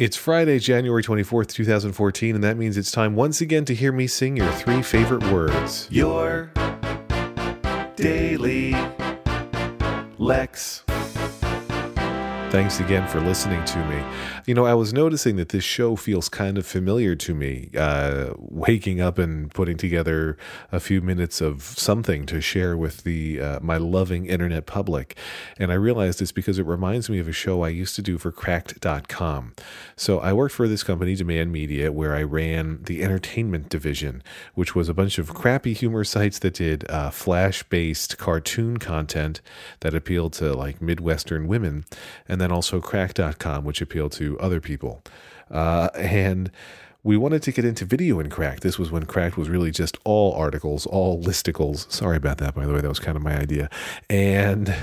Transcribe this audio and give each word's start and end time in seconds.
It's 0.00 0.16
Friday, 0.16 0.58
January 0.58 1.02
24th, 1.02 1.48
2014, 1.48 2.34
and 2.34 2.42
that 2.42 2.56
means 2.56 2.78
it's 2.78 2.90
time 2.90 3.14
once 3.14 3.42
again 3.42 3.66
to 3.66 3.74
hear 3.74 3.92
me 3.92 4.06
sing 4.06 4.34
your 4.34 4.50
three 4.52 4.80
favorite 4.80 5.22
words. 5.24 5.88
Your 5.90 6.50
daily 7.96 8.74
Lex. 10.16 10.84
Thanks 12.50 12.80
again 12.80 13.06
for 13.06 13.20
listening 13.20 13.64
to 13.64 13.78
me. 13.86 14.02
You 14.44 14.54
know, 14.54 14.66
I 14.66 14.74
was 14.74 14.92
noticing 14.92 15.36
that 15.36 15.50
this 15.50 15.62
show 15.62 15.94
feels 15.94 16.28
kind 16.28 16.58
of 16.58 16.66
familiar 16.66 17.14
to 17.14 17.32
me. 17.32 17.70
Uh, 17.78 18.34
waking 18.38 19.00
up 19.00 19.18
and 19.18 19.54
putting 19.54 19.76
together 19.76 20.36
a 20.72 20.80
few 20.80 21.00
minutes 21.00 21.40
of 21.40 21.62
something 21.62 22.26
to 22.26 22.40
share 22.40 22.76
with 22.76 23.04
the 23.04 23.40
uh, 23.40 23.60
my 23.62 23.76
loving 23.76 24.26
internet 24.26 24.66
public, 24.66 25.16
and 25.58 25.70
I 25.70 25.76
realized 25.76 26.20
it's 26.20 26.32
because 26.32 26.58
it 26.58 26.66
reminds 26.66 27.08
me 27.08 27.20
of 27.20 27.28
a 27.28 27.32
show 27.32 27.62
I 27.62 27.68
used 27.68 27.94
to 27.94 28.02
do 28.02 28.18
for 28.18 28.32
Cracked.com. 28.32 29.54
So 29.94 30.18
I 30.18 30.32
worked 30.32 30.56
for 30.56 30.66
this 30.66 30.82
company, 30.82 31.14
Demand 31.14 31.52
Media, 31.52 31.92
where 31.92 32.16
I 32.16 32.24
ran 32.24 32.82
the 32.82 33.04
entertainment 33.04 33.68
division, 33.68 34.24
which 34.56 34.74
was 34.74 34.88
a 34.88 34.94
bunch 34.94 35.18
of 35.18 35.34
crappy 35.34 35.72
humor 35.72 36.02
sites 36.02 36.40
that 36.40 36.54
did 36.54 36.84
uh, 36.90 37.10
flash-based 37.10 38.18
cartoon 38.18 38.78
content 38.78 39.40
that 39.80 39.94
appealed 39.94 40.32
to 40.32 40.52
like 40.52 40.82
Midwestern 40.82 41.46
women, 41.46 41.84
and 42.28 42.39
then 42.40 42.52
also 42.52 42.80
Cracked.com, 42.80 43.64
which 43.64 43.80
appealed 43.80 44.12
to 44.12 44.38
other 44.40 44.60
people. 44.60 45.02
Uh, 45.50 45.88
and 45.94 46.50
we 47.02 47.16
wanted 47.16 47.42
to 47.42 47.52
get 47.52 47.64
into 47.64 47.84
video 47.84 48.20
in 48.20 48.28
Cracked. 48.28 48.62
This 48.62 48.78
was 48.78 48.90
when 48.90 49.06
Cracked 49.06 49.36
was 49.36 49.48
really 49.48 49.70
just 49.70 49.96
all 50.04 50.34
articles, 50.34 50.86
all 50.86 51.22
listicles. 51.22 51.90
Sorry 51.90 52.16
about 52.16 52.38
that, 52.38 52.54
by 52.54 52.66
the 52.66 52.74
way. 52.74 52.80
That 52.80 52.88
was 52.88 52.98
kind 52.98 53.16
of 53.16 53.22
my 53.22 53.36
idea. 53.36 53.70
And 54.10 54.74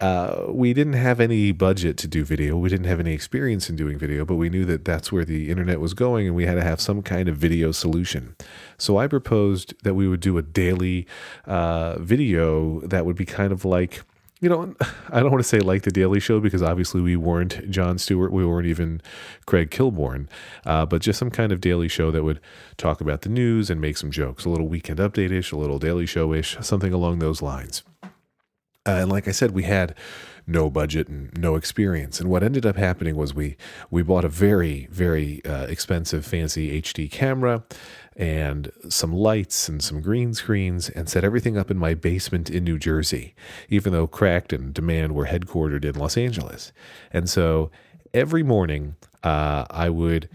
uh, 0.00 0.46
we 0.48 0.72
didn't 0.72 0.94
have 0.94 1.20
any 1.20 1.52
budget 1.52 1.96
to 1.98 2.08
do 2.08 2.24
video. 2.24 2.56
We 2.56 2.68
didn't 2.68 2.86
have 2.86 3.00
any 3.00 3.12
experience 3.12 3.68
in 3.68 3.76
doing 3.76 3.98
video, 3.98 4.24
but 4.24 4.36
we 4.36 4.48
knew 4.48 4.64
that 4.64 4.84
that's 4.84 5.12
where 5.12 5.24
the 5.24 5.50
internet 5.50 5.78
was 5.80 5.92
going 5.92 6.26
and 6.26 6.34
we 6.34 6.46
had 6.46 6.54
to 6.54 6.62
have 6.62 6.80
some 6.80 7.02
kind 7.02 7.28
of 7.28 7.36
video 7.36 7.70
solution. 7.70 8.34
So 8.78 8.96
I 8.96 9.06
proposed 9.06 9.74
that 9.82 9.94
we 9.94 10.08
would 10.08 10.20
do 10.20 10.38
a 10.38 10.42
daily 10.42 11.06
uh, 11.46 11.98
video 11.98 12.80
that 12.80 13.04
would 13.04 13.16
be 13.16 13.26
kind 13.26 13.52
of 13.52 13.64
like 13.64 14.02
you 14.40 14.48
know, 14.48 14.74
I 15.10 15.20
don't 15.20 15.30
want 15.30 15.42
to 15.42 15.48
say 15.48 15.60
like 15.60 15.82
the 15.82 15.90
Daily 15.90 16.20
Show 16.20 16.40
because 16.40 16.62
obviously 16.62 17.00
we 17.00 17.16
weren't 17.16 17.70
Jon 17.70 17.98
Stewart, 17.98 18.32
we 18.32 18.44
weren't 18.44 18.66
even 18.66 19.00
Craig 19.46 19.70
Kilborn, 19.70 20.26
uh, 20.64 20.86
but 20.86 21.02
just 21.02 21.18
some 21.18 21.30
kind 21.30 21.52
of 21.52 21.60
Daily 21.60 21.88
Show 21.88 22.10
that 22.10 22.24
would 22.24 22.40
talk 22.76 23.00
about 23.00 23.22
the 23.22 23.28
news 23.28 23.70
and 23.70 23.80
make 23.80 23.96
some 23.96 24.10
jokes, 24.10 24.44
a 24.44 24.50
little 24.50 24.68
weekend 24.68 24.98
update 24.98 25.30
ish, 25.30 25.52
a 25.52 25.56
little 25.56 25.78
Daily 25.78 26.06
Show 26.06 26.32
ish, 26.32 26.56
something 26.60 26.92
along 26.92 27.18
those 27.18 27.42
lines. 27.42 27.82
Uh, 28.86 28.92
and 29.02 29.10
like 29.10 29.28
I 29.28 29.32
said, 29.32 29.50
we 29.50 29.64
had 29.64 29.94
no 30.46 30.70
budget 30.70 31.08
and 31.08 31.36
no 31.38 31.54
experience. 31.54 32.18
And 32.18 32.30
what 32.30 32.42
ended 32.42 32.64
up 32.64 32.76
happening 32.76 33.16
was 33.16 33.34
we 33.34 33.56
we 33.90 34.02
bought 34.02 34.24
a 34.24 34.28
very 34.28 34.88
very 34.90 35.44
uh, 35.44 35.64
expensive 35.64 36.24
fancy 36.24 36.80
HD 36.80 37.10
camera 37.10 37.62
and 38.16 38.72
some 38.88 39.12
lights 39.12 39.68
and 39.68 39.82
some 39.82 40.00
green 40.00 40.34
screens 40.34 40.88
and 40.90 41.08
set 41.08 41.24
everything 41.24 41.56
up 41.56 41.70
in 41.70 41.78
my 41.78 41.94
basement 41.94 42.50
in 42.50 42.64
New 42.64 42.78
Jersey, 42.78 43.34
even 43.68 43.92
though 43.92 44.06
Cracked 44.06 44.52
and 44.52 44.74
Demand 44.74 45.14
were 45.14 45.26
headquartered 45.26 45.84
in 45.84 45.94
Los 45.94 46.16
Angeles. 46.16 46.72
And 47.12 47.30
so 47.30 47.70
every 48.12 48.42
morning 48.42 48.96
uh, 49.22 49.64
I 49.70 49.88
would 49.90 50.28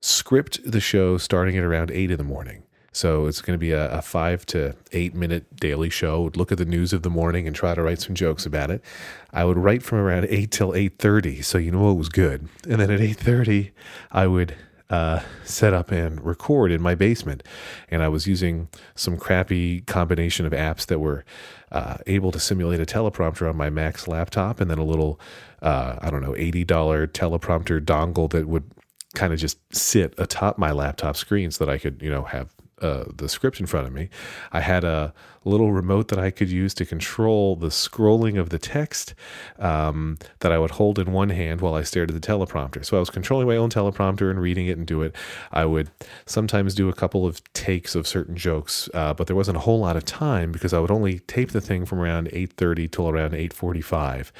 script 0.00 0.60
the 0.64 0.80
show 0.80 1.16
starting 1.16 1.56
at 1.56 1.64
around 1.64 1.90
eight 1.90 2.10
in 2.10 2.18
the 2.18 2.24
morning. 2.24 2.64
So 2.92 3.26
it's 3.26 3.40
going 3.40 3.54
to 3.54 3.58
be 3.58 3.72
a, 3.72 3.90
a, 3.90 4.02
five 4.02 4.44
to 4.46 4.76
eight 4.92 5.14
minute 5.14 5.56
daily 5.56 5.88
show. 5.88 6.22
Would 6.22 6.36
look 6.36 6.52
at 6.52 6.58
the 6.58 6.66
news 6.66 6.92
of 6.92 7.02
the 7.02 7.10
morning 7.10 7.46
and 7.46 7.56
try 7.56 7.74
to 7.74 7.82
write 7.82 8.00
some 8.00 8.14
jokes 8.14 8.44
about 8.44 8.70
it. 8.70 8.84
I 9.32 9.44
would 9.44 9.56
write 9.56 9.82
from 9.82 9.98
around 9.98 10.26
eight 10.28 10.50
till 10.50 10.74
eight 10.74 10.98
thirty, 10.98 11.40
so 11.40 11.56
you 11.56 11.70
know 11.70 11.90
it 11.90 11.94
was 11.94 12.10
good. 12.10 12.48
And 12.68 12.80
then 12.80 12.90
at 12.90 13.00
eight 13.00 13.16
thirty, 13.16 13.72
I 14.10 14.26
would 14.26 14.54
uh, 14.92 15.20
set 15.42 15.72
up 15.72 15.90
and 15.90 16.22
record 16.22 16.70
in 16.70 16.82
my 16.82 16.94
basement. 16.94 17.42
And 17.90 18.02
I 18.02 18.08
was 18.08 18.26
using 18.26 18.68
some 18.94 19.16
crappy 19.16 19.80
combination 19.80 20.44
of 20.44 20.52
apps 20.52 20.84
that 20.86 20.98
were 20.98 21.24
uh, 21.72 21.96
able 22.06 22.30
to 22.30 22.38
simulate 22.38 22.78
a 22.78 22.84
teleprompter 22.84 23.48
on 23.48 23.56
my 23.56 23.70
Mac's 23.70 24.06
laptop, 24.06 24.60
and 24.60 24.70
then 24.70 24.76
a 24.76 24.84
little, 24.84 25.18
uh, 25.62 25.96
I 26.02 26.10
don't 26.10 26.20
know, 26.20 26.32
$80 26.32 26.66
teleprompter 26.66 27.80
dongle 27.80 28.30
that 28.32 28.46
would 28.46 28.70
kind 29.14 29.32
of 29.32 29.38
just 29.38 29.58
sit 29.74 30.14
atop 30.18 30.58
my 30.58 30.72
laptop 30.72 31.16
screen 31.16 31.50
so 31.50 31.64
that 31.64 31.72
I 31.72 31.78
could, 31.78 32.02
you 32.02 32.10
know, 32.10 32.24
have 32.24 32.54
uh, 32.82 33.04
the 33.14 33.28
script 33.28 33.60
in 33.60 33.66
front 33.66 33.86
of 33.86 33.92
me. 33.92 34.08
I 34.52 34.60
had 34.60 34.84
a 34.84 35.14
little 35.44 35.72
remote 35.72 36.08
that 36.08 36.18
I 36.18 36.30
could 36.30 36.50
use 36.50 36.74
to 36.74 36.84
control 36.84 37.56
the 37.56 37.68
scrolling 37.68 38.38
of 38.38 38.50
the 38.50 38.58
text 38.58 39.14
um, 39.58 40.18
that 40.40 40.52
I 40.52 40.58
would 40.58 40.72
hold 40.72 40.98
in 40.98 41.12
one 41.12 41.30
hand 41.30 41.60
while 41.60 41.74
I 41.74 41.82
stared 41.82 42.10
at 42.10 42.20
the 42.20 42.26
teleprompter. 42.26 42.84
So 42.84 42.96
I 42.96 43.00
was 43.00 43.10
controlling 43.10 43.48
my 43.48 43.56
own 43.56 43.70
teleprompter 43.70 44.30
and 44.30 44.40
reading 44.40 44.66
it 44.66 44.76
and 44.76 44.86
do 44.86 45.02
it. 45.02 45.14
I 45.50 45.64
would 45.64 45.90
sometimes 46.26 46.74
do 46.74 46.88
a 46.88 46.92
couple 46.92 47.26
of 47.26 47.42
takes 47.54 47.94
of 47.94 48.06
certain 48.06 48.36
jokes, 48.36 48.88
uh, 48.94 49.14
but 49.14 49.26
there 49.26 49.36
wasn't 49.36 49.56
a 49.56 49.60
whole 49.60 49.80
lot 49.80 49.96
of 49.96 50.04
time 50.04 50.52
because 50.52 50.72
I 50.72 50.78
would 50.78 50.90
only 50.90 51.20
tape 51.20 51.50
the 51.50 51.60
thing 51.60 51.84
from 51.86 52.00
around 52.00 52.28
8:30 52.32 52.88
till 52.88 53.08
around 53.08 53.34
8:45. 53.34 54.32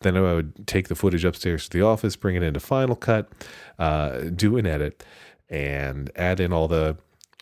Then 0.00 0.16
I 0.16 0.20
would 0.20 0.66
take 0.66 0.88
the 0.88 0.94
footage 0.94 1.24
upstairs 1.24 1.68
to 1.68 1.78
the 1.78 1.84
office, 1.84 2.16
bring 2.16 2.36
it 2.36 2.42
into 2.42 2.60
Final 2.60 2.96
Cut, 2.96 3.30
uh, 3.78 4.20
do 4.34 4.56
an 4.56 4.66
edit, 4.66 5.04
and 5.48 6.10
add 6.16 6.40
in 6.40 6.52
all 6.52 6.68
the 6.68 6.96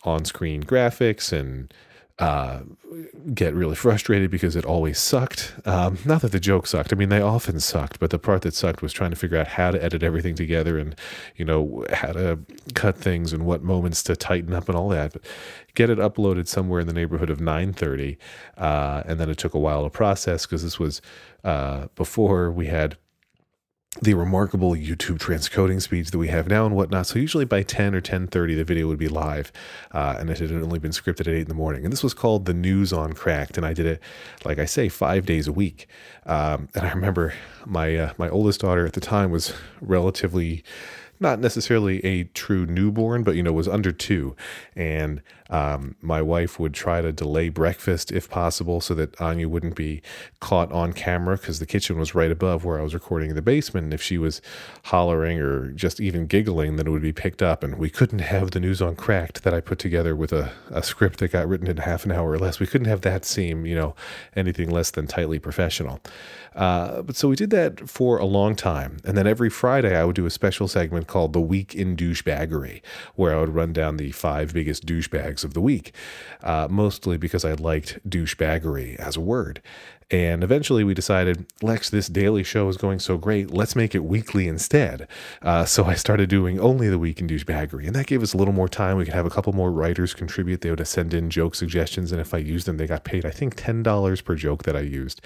on-screen 0.04 0.62
graphics 0.62 1.32
and 1.32 1.72
uh, 2.18 2.62
get 3.32 3.54
really 3.54 3.76
frustrated 3.76 4.28
because 4.28 4.56
it 4.56 4.64
always 4.64 4.98
sucked. 4.98 5.54
Um, 5.64 5.98
not 6.04 6.22
that 6.22 6.32
the 6.32 6.40
joke 6.40 6.66
sucked. 6.66 6.92
I 6.92 6.96
mean, 6.96 7.10
they 7.10 7.20
often 7.20 7.60
sucked, 7.60 8.00
but 8.00 8.10
the 8.10 8.18
part 8.18 8.42
that 8.42 8.54
sucked 8.54 8.82
was 8.82 8.92
trying 8.92 9.10
to 9.10 9.16
figure 9.16 9.38
out 9.38 9.46
how 9.46 9.70
to 9.70 9.82
edit 9.82 10.02
everything 10.02 10.34
together 10.34 10.78
and, 10.78 10.96
you 11.36 11.44
know, 11.44 11.84
how 11.92 12.12
to 12.12 12.40
cut 12.74 12.96
things 12.96 13.32
and 13.32 13.46
what 13.46 13.62
moments 13.62 14.02
to 14.04 14.16
tighten 14.16 14.52
up 14.52 14.68
and 14.68 14.76
all 14.76 14.88
that. 14.88 15.12
But 15.12 15.22
get 15.74 15.90
it 15.90 15.98
uploaded 15.98 16.48
somewhere 16.48 16.80
in 16.80 16.88
the 16.88 16.92
neighborhood 16.92 17.30
of 17.30 17.38
9:30, 17.38 18.16
uh, 18.56 19.04
and 19.06 19.20
then 19.20 19.30
it 19.30 19.38
took 19.38 19.54
a 19.54 19.60
while 19.60 19.84
to 19.84 19.90
process 19.90 20.44
because 20.44 20.64
this 20.64 20.80
was 20.80 21.00
uh, 21.44 21.86
before 21.94 22.50
we 22.50 22.66
had 22.66 22.96
the 24.02 24.14
remarkable 24.14 24.72
YouTube 24.72 25.18
transcoding 25.18 25.80
speeds 25.80 26.10
that 26.10 26.18
we 26.18 26.28
have 26.28 26.46
now 26.46 26.66
and 26.66 26.76
whatnot. 26.76 27.06
So 27.06 27.18
usually 27.18 27.46
by 27.46 27.62
10 27.62 27.94
or 27.94 28.00
10:30, 28.00 28.54
the 28.54 28.64
video 28.64 28.86
would 28.86 28.98
be 28.98 29.08
live, 29.08 29.50
uh, 29.92 30.16
and 30.18 30.28
it 30.28 30.38
had 30.38 30.52
only 30.52 30.78
been 30.78 30.90
scripted 30.90 31.20
at 31.20 31.28
eight 31.28 31.42
in 31.42 31.48
the 31.48 31.54
morning. 31.54 31.84
And 31.84 31.92
this 31.92 32.02
was 32.02 32.14
called 32.14 32.44
the 32.44 32.54
News 32.54 32.92
on 32.92 33.14
Cracked, 33.14 33.56
and 33.56 33.64
I 33.64 33.72
did 33.72 33.86
it, 33.86 34.00
like 34.44 34.58
I 34.58 34.66
say, 34.66 34.88
five 34.88 35.24
days 35.24 35.48
a 35.48 35.52
week. 35.52 35.88
Um, 36.26 36.68
and 36.74 36.86
I 36.86 36.92
remember 36.92 37.32
my 37.64 37.96
uh, 37.96 38.12
my 38.18 38.28
oldest 38.28 38.60
daughter 38.60 38.84
at 38.84 38.92
the 38.92 39.00
time 39.00 39.30
was 39.30 39.54
relatively 39.80 40.62
not 41.20 41.40
necessarily 41.40 42.04
a 42.04 42.24
true 42.24 42.66
newborn, 42.66 43.22
but 43.22 43.34
you 43.36 43.42
know, 43.42 43.52
was 43.52 43.68
under 43.68 43.90
two. 43.90 44.36
And 44.76 45.22
um, 45.50 45.96
my 46.02 46.20
wife 46.20 46.58
would 46.58 46.74
try 46.74 47.00
to 47.00 47.12
delay 47.12 47.48
breakfast 47.48 48.12
if 48.12 48.28
possible 48.28 48.80
so 48.80 48.94
that 48.94 49.18
Anya 49.20 49.48
wouldn't 49.48 49.76
be 49.76 50.02
caught 50.40 50.70
on 50.72 50.92
camera 50.92 51.36
because 51.36 51.58
the 51.58 51.66
kitchen 51.66 51.98
was 51.98 52.14
right 52.14 52.30
above 52.30 52.64
where 52.64 52.78
I 52.78 52.82
was 52.82 52.94
recording 52.94 53.30
in 53.30 53.36
the 53.36 53.42
basement. 53.42 53.84
And 53.84 53.94
if 53.94 54.02
she 54.02 54.18
was 54.18 54.42
hollering 54.84 55.38
or 55.38 55.70
just 55.72 56.00
even 56.00 56.26
giggling, 56.26 56.76
then 56.76 56.86
it 56.86 56.90
would 56.90 57.02
be 57.02 57.12
picked 57.12 57.42
up. 57.42 57.62
And 57.62 57.78
we 57.78 57.90
couldn't 57.90 58.20
have 58.20 58.50
the 58.50 58.60
news 58.60 58.82
on 58.82 58.96
cracked 58.96 59.42
that 59.44 59.54
I 59.54 59.60
put 59.60 59.78
together 59.78 60.14
with 60.14 60.32
a, 60.32 60.52
a 60.70 60.82
script 60.82 61.18
that 61.20 61.32
got 61.32 61.48
written 61.48 61.66
in 61.66 61.78
half 61.78 62.04
an 62.04 62.12
hour 62.12 62.30
or 62.30 62.38
less. 62.38 62.60
We 62.60 62.66
couldn't 62.66 62.88
have 62.88 63.00
that 63.02 63.24
seem, 63.24 63.64
you 63.64 63.74
know, 63.74 63.94
anything 64.36 64.70
less 64.70 64.90
than 64.90 65.06
tightly 65.06 65.38
professional. 65.38 66.00
Uh, 66.54 67.02
but 67.02 67.14
so 67.14 67.28
we 67.28 67.36
did 67.36 67.50
that 67.50 67.88
for 67.88 68.18
a 68.18 68.24
long 68.24 68.56
time. 68.56 68.98
And 69.04 69.16
then 69.16 69.26
every 69.26 69.48
Friday, 69.48 69.96
I 69.96 70.04
would 70.04 70.16
do 70.16 70.26
a 70.26 70.30
special 70.30 70.66
segment 70.66 71.06
called 71.06 71.32
The 71.32 71.40
Week 71.40 71.74
in 71.74 71.96
Douchebaggery, 71.96 72.82
where 73.14 73.36
I 73.36 73.40
would 73.40 73.54
run 73.54 73.72
down 73.72 73.96
the 73.96 74.10
five 74.10 74.52
biggest 74.52 74.84
douchebags 74.84 75.37
of 75.44 75.54
the 75.54 75.60
week, 75.60 75.94
uh, 76.42 76.68
mostly 76.70 77.16
because 77.16 77.44
I 77.44 77.52
liked 77.52 77.98
douchebaggery 78.08 78.96
as 78.96 79.16
a 79.16 79.20
word. 79.20 79.62
And 80.10 80.42
eventually 80.42 80.84
we 80.84 80.94
decided, 80.94 81.46
Lex, 81.60 81.90
this 81.90 82.08
daily 82.08 82.42
show 82.42 82.68
is 82.70 82.78
going 82.78 82.98
so 82.98 83.18
great, 83.18 83.50
let's 83.50 83.76
make 83.76 83.94
it 83.94 84.04
weekly 84.04 84.48
instead. 84.48 85.06
Uh, 85.42 85.66
so 85.66 85.84
I 85.84 85.94
started 85.94 86.30
doing 86.30 86.58
only 86.58 86.88
the 86.88 86.98
week 86.98 87.20
in 87.20 87.26
douchebaggery. 87.26 87.86
And 87.86 87.94
that 87.94 88.06
gave 88.06 88.22
us 88.22 88.32
a 88.32 88.38
little 88.38 88.54
more 88.54 88.70
time. 88.70 88.96
We 88.96 89.04
could 89.04 89.12
have 89.12 89.26
a 89.26 89.30
couple 89.30 89.52
more 89.52 89.70
writers 89.70 90.14
contribute. 90.14 90.62
They 90.62 90.70
would 90.70 90.86
send 90.86 91.12
in 91.12 91.28
joke 91.28 91.54
suggestions. 91.54 92.10
And 92.10 92.22
if 92.22 92.32
I 92.32 92.38
used 92.38 92.66
them, 92.66 92.78
they 92.78 92.86
got 92.86 93.04
paid, 93.04 93.26
I 93.26 93.30
think, 93.30 93.56
$10 93.56 94.24
per 94.24 94.34
joke 94.34 94.62
that 94.62 94.74
I 94.74 94.80
used 94.80 95.20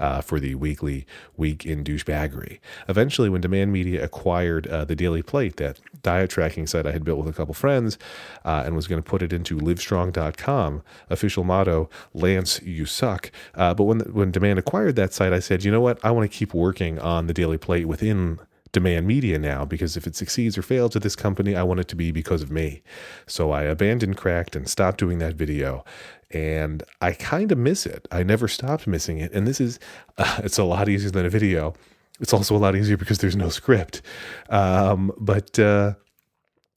uh, 0.00 0.20
for 0.22 0.40
the 0.40 0.56
weekly 0.56 1.06
week 1.36 1.64
in 1.64 1.84
douchebaggery. 1.84 2.58
Eventually, 2.88 3.28
when 3.28 3.40
Demand 3.40 3.72
Media 3.72 4.02
acquired 4.02 4.66
uh, 4.66 4.84
the 4.84 4.96
Daily 4.96 5.22
Plate, 5.22 5.56
that 5.58 5.78
diet 6.02 6.30
tracking 6.30 6.66
site 6.66 6.86
I 6.86 6.90
had 6.90 7.04
built 7.04 7.18
with 7.18 7.28
a 7.28 7.32
couple 7.32 7.54
friends, 7.54 7.96
uh, 8.44 8.64
and 8.66 8.74
was 8.74 8.88
going 8.88 9.00
to 9.00 9.08
put 9.08 9.22
it 9.22 9.32
into 9.32 9.45
livestrong.com, 9.54 10.82
official 11.08 11.44
motto, 11.44 11.88
Lance, 12.12 12.60
you 12.62 12.84
suck. 12.84 13.30
Uh, 13.54 13.74
but 13.74 13.84
when, 13.84 14.00
when 14.00 14.30
Demand 14.30 14.58
acquired 14.58 14.96
that 14.96 15.12
site, 15.12 15.32
I 15.32 15.40
said, 15.40 15.64
you 15.64 15.70
know 15.70 15.80
what? 15.80 15.98
I 16.04 16.10
want 16.10 16.30
to 16.30 16.36
keep 16.36 16.52
working 16.52 16.98
on 16.98 17.26
the 17.26 17.34
Daily 17.34 17.58
Plate 17.58 17.86
within 17.86 18.40
demand 18.72 19.06
media 19.06 19.38
now 19.38 19.64
because 19.64 19.96
if 19.96 20.06
it 20.06 20.14
succeeds 20.14 20.58
or 20.58 20.62
fails 20.62 20.94
at 20.94 21.02
this 21.02 21.16
company, 21.16 21.56
I 21.56 21.62
want 21.62 21.80
it 21.80 21.88
to 21.88 21.96
be 21.96 22.12
because 22.12 22.42
of 22.42 22.50
me. 22.50 22.82
So 23.26 23.50
I 23.50 23.62
abandoned 23.62 24.18
Cracked 24.18 24.54
and 24.54 24.68
stopped 24.68 24.98
doing 24.98 25.18
that 25.18 25.34
video. 25.34 25.82
And 26.30 26.82
I 27.00 27.12
kind 27.12 27.52
of 27.52 27.56
miss 27.56 27.86
it. 27.86 28.06
I 28.10 28.22
never 28.22 28.48
stopped 28.48 28.86
missing 28.86 29.16
it. 29.16 29.32
And 29.32 29.46
this 29.46 29.62
is, 29.62 29.78
uh, 30.18 30.40
it's 30.44 30.58
a 30.58 30.64
lot 30.64 30.90
easier 30.90 31.10
than 31.10 31.24
a 31.24 31.30
video. 31.30 31.72
It's 32.20 32.34
also 32.34 32.54
a 32.54 32.58
lot 32.58 32.76
easier 32.76 32.98
because 32.98 33.18
there's 33.18 33.36
no 33.36 33.48
script. 33.48 34.02
Um, 34.50 35.10
but 35.18 35.58
uh, 35.58 35.94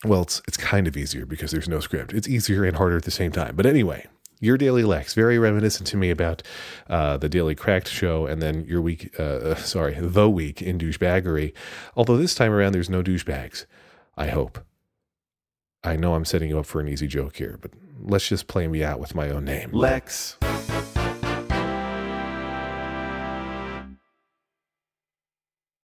well, 0.05 0.21
it's 0.21 0.41
it's 0.47 0.57
kind 0.57 0.87
of 0.87 0.95
easier 0.95 1.25
because 1.25 1.51
there's 1.51 1.67
no 1.67 1.79
script. 1.79 2.13
It's 2.13 2.27
easier 2.27 2.63
and 2.63 2.77
harder 2.77 2.97
at 2.97 3.03
the 3.03 3.11
same 3.11 3.31
time. 3.31 3.55
But 3.55 3.65
anyway, 3.65 4.07
your 4.39 4.57
daily 4.57 4.83
Lex, 4.83 5.13
very 5.13 5.37
reminiscent 5.37 5.87
to 5.87 5.97
me 5.97 6.09
about 6.09 6.41
uh, 6.89 7.17
the 7.17 7.27
Daily 7.27 7.55
Cracked 7.55 7.89
show, 7.89 8.25
and 8.25 8.41
then 8.41 8.63
your 8.65 8.81
week, 8.81 9.13
uh, 9.19 9.23
uh, 9.23 9.55
sorry, 9.55 9.95
the 9.99 10.29
week 10.29 10.61
in 10.61 10.77
douchebaggery. 10.77 11.53
Although 11.95 12.17
this 12.17 12.35
time 12.35 12.51
around, 12.51 12.71
there's 12.71 12.89
no 12.89 13.03
douchebags. 13.03 13.65
I 14.15 14.27
hope. 14.27 14.59
I 15.83 15.95
know 15.95 16.15
I'm 16.15 16.25
setting 16.25 16.49
you 16.49 16.59
up 16.59 16.65
for 16.65 16.81
an 16.81 16.87
easy 16.87 17.07
joke 17.07 17.37
here, 17.37 17.57
but 17.61 17.71
let's 18.01 18.27
just 18.27 18.47
play 18.47 18.67
me 18.67 18.83
out 18.83 18.99
with 18.99 19.15
my 19.15 19.29
own 19.29 19.45
name. 19.45 19.71
Lex. 19.71 20.37